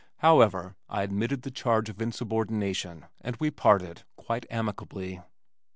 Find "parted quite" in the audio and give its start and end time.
3.51-4.47